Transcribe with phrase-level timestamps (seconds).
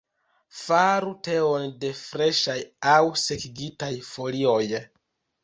[0.59, 2.57] Faru teon de freŝaj
[2.95, 4.61] aŭ sekigitaj folioj.